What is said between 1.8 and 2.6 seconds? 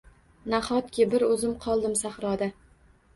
sahroda.